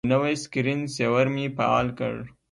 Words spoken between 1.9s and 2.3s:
کړ.